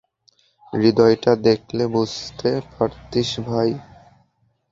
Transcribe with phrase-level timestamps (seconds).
[0.73, 3.69] হৃদয়টা দেখলে বুঝতে পারতিস ভাই!